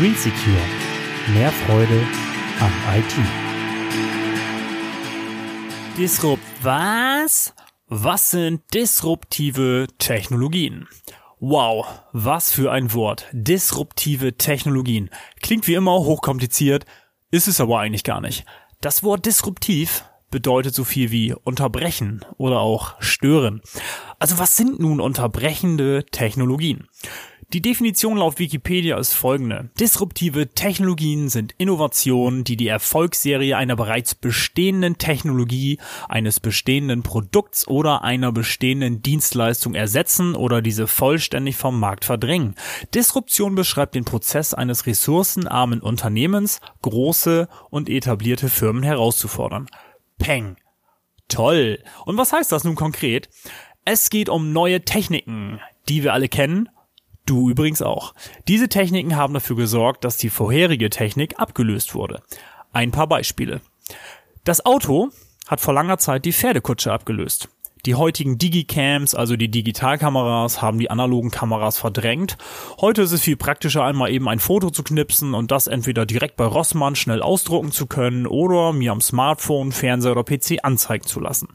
[0.00, 0.56] Green Secure.
[1.34, 2.00] Mehr Freude
[2.58, 3.14] am IT.
[5.98, 7.52] Disrupt was?
[7.86, 10.88] Was sind disruptive Technologien?
[11.38, 13.26] Wow, was für ein Wort.
[13.32, 15.10] Disruptive Technologien.
[15.42, 16.86] Klingt wie immer hochkompliziert,
[17.30, 18.46] ist es aber eigentlich gar nicht.
[18.80, 23.60] Das Wort disruptiv bedeutet so viel wie unterbrechen oder auch stören.
[24.18, 26.88] Also was sind nun unterbrechende Technologien?
[27.52, 29.70] Die Definition laut Wikipedia ist folgende.
[29.80, 38.04] Disruptive Technologien sind Innovationen, die die Erfolgsserie einer bereits bestehenden Technologie, eines bestehenden Produkts oder
[38.04, 42.54] einer bestehenden Dienstleistung ersetzen oder diese vollständig vom Markt verdrängen.
[42.94, 49.66] Disruption beschreibt den Prozess eines ressourcenarmen Unternehmens, große und etablierte Firmen herauszufordern.
[50.18, 50.54] Peng.
[51.26, 51.82] Toll.
[52.04, 53.28] Und was heißt das nun konkret?
[53.84, 56.68] Es geht um neue Techniken, die wir alle kennen
[57.26, 58.14] Du übrigens auch.
[58.48, 62.22] Diese Techniken haben dafür gesorgt, dass die vorherige Technik abgelöst wurde.
[62.72, 63.60] Ein paar Beispiele.
[64.44, 65.10] Das Auto
[65.46, 67.48] hat vor langer Zeit die Pferdekutsche abgelöst.
[67.86, 72.36] Die heutigen Digicams, also die Digitalkameras, haben die analogen Kameras verdrängt.
[72.80, 76.36] Heute ist es viel praktischer, einmal eben ein Foto zu knipsen und das entweder direkt
[76.36, 81.20] bei Rossmann schnell ausdrucken zu können oder mir am Smartphone, Fernseher oder PC anzeigen zu
[81.20, 81.48] lassen.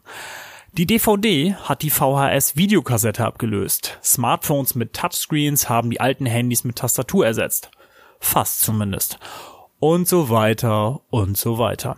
[0.77, 3.97] Die DVD hat die VHS-Videokassette abgelöst.
[4.03, 7.71] Smartphones mit Touchscreens haben die alten Handys mit Tastatur ersetzt.
[8.19, 9.17] Fast zumindest.
[9.79, 11.95] Und so weiter und so weiter.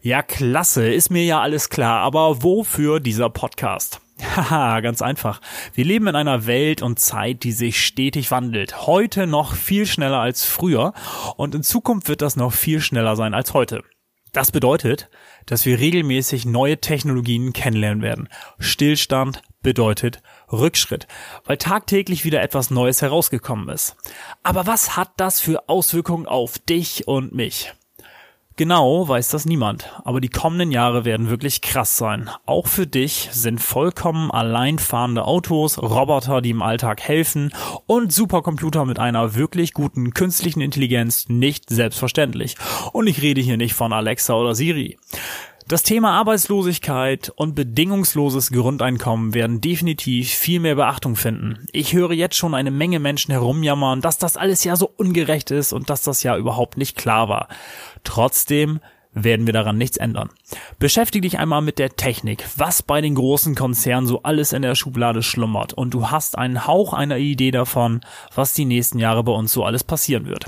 [0.00, 4.00] Ja, klasse, ist mir ja alles klar, aber wofür dieser Podcast?
[4.36, 5.40] Haha, ganz einfach.
[5.74, 8.86] Wir leben in einer Welt und Zeit, die sich stetig wandelt.
[8.86, 10.92] Heute noch viel schneller als früher
[11.36, 13.82] und in Zukunft wird das noch viel schneller sein als heute.
[14.32, 15.08] Das bedeutet,
[15.46, 18.28] dass wir regelmäßig neue Technologien kennenlernen werden.
[18.58, 21.06] Stillstand bedeutet Rückschritt,
[21.44, 23.96] weil tagtäglich wieder etwas Neues herausgekommen ist.
[24.42, 27.72] Aber was hat das für Auswirkungen auf dich und mich?
[28.60, 32.28] Genau weiß das niemand, aber die kommenden Jahre werden wirklich krass sein.
[32.44, 37.54] Auch für dich sind vollkommen alleinfahrende Autos, Roboter, die im Alltag helfen
[37.86, 42.56] und Supercomputer mit einer wirklich guten künstlichen Intelligenz nicht selbstverständlich.
[42.92, 44.98] Und ich rede hier nicht von Alexa oder Siri.
[45.70, 51.64] Das Thema Arbeitslosigkeit und bedingungsloses Grundeinkommen werden definitiv viel mehr Beachtung finden.
[51.70, 55.72] Ich höre jetzt schon eine Menge Menschen herumjammern, dass das alles ja so ungerecht ist
[55.72, 57.46] und dass das ja überhaupt nicht klar war.
[58.02, 58.80] Trotzdem
[59.12, 60.30] werden wir daran nichts ändern.
[60.80, 64.74] Beschäftige dich einmal mit der Technik, was bei den großen Konzernen so alles in der
[64.74, 68.00] Schublade schlummert und du hast einen Hauch einer Idee davon,
[68.34, 70.46] was die nächsten Jahre bei uns so alles passieren wird.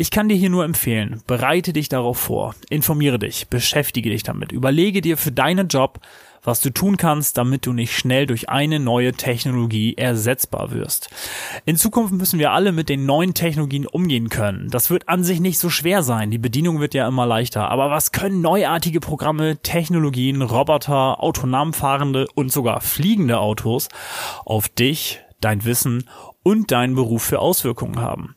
[0.00, 4.52] Ich kann dir hier nur empfehlen, bereite dich darauf vor, informiere dich, beschäftige dich damit,
[4.52, 5.98] überlege dir für deinen Job,
[6.44, 11.10] was du tun kannst, damit du nicht schnell durch eine neue Technologie ersetzbar wirst.
[11.64, 14.70] In Zukunft müssen wir alle mit den neuen Technologien umgehen können.
[14.70, 16.30] Das wird an sich nicht so schwer sein.
[16.30, 17.68] Die Bedienung wird ja immer leichter.
[17.68, 23.88] Aber was können neuartige Programme, Technologien, Roboter, autonom fahrende und sogar fliegende Autos
[24.44, 26.08] auf dich, dein Wissen
[26.44, 28.36] und deinen Beruf für Auswirkungen haben?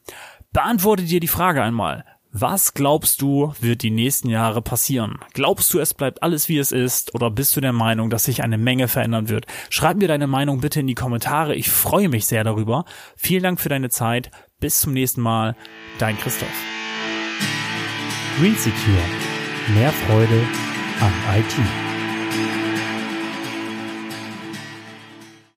[0.53, 2.03] Beantworte dir die Frage einmal.
[2.34, 5.17] Was glaubst du, wird die nächsten Jahre passieren?
[5.34, 8.44] Glaubst du, es bleibt alles wie es ist oder bist du der Meinung, dass sich
[8.44, 9.45] eine Menge verändern wird?
[9.69, 11.56] Schreib mir deine Meinung bitte in die Kommentare.
[11.56, 12.84] Ich freue mich sehr darüber.
[13.16, 14.29] Vielen Dank für deine Zeit.
[14.59, 15.56] Bis zum nächsten Mal.
[16.00, 16.50] Dein Christoph.
[18.38, 19.03] Green Secure.
[19.73, 20.41] Mehr Freude
[21.00, 22.61] am IT.